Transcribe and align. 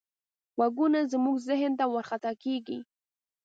غږونه 0.59 0.99
زموږ 1.13 1.35
ذهن 1.49 1.71
ته 1.79 1.85
ورخطا 1.93 2.31
کېږي. 2.43 2.79